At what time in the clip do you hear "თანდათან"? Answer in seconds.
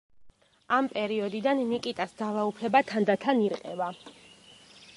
2.93-3.45